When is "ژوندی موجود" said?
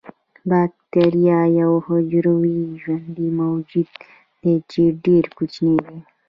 2.81-3.89